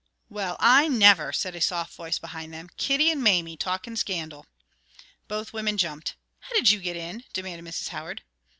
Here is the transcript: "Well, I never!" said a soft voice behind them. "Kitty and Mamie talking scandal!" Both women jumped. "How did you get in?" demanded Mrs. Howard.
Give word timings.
"Well, 0.29 0.57
I 0.59 0.87
never!" 0.87 1.31
said 1.31 1.53
a 1.55 1.61
soft 1.61 1.93
voice 1.93 2.17
behind 2.17 2.51
them. 2.51 2.69
"Kitty 2.75 3.11
and 3.11 3.21
Mamie 3.21 3.55
talking 3.55 3.95
scandal!" 3.95 4.47
Both 5.27 5.53
women 5.53 5.77
jumped. 5.77 6.15
"How 6.39 6.55
did 6.55 6.71
you 6.71 6.79
get 6.79 6.95
in?" 6.97 7.23
demanded 7.33 7.63
Mrs. 7.71 7.89
Howard. 7.89 8.23